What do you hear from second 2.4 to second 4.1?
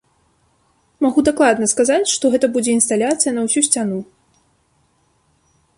будзе інсталяцыя на ўсю сцяну.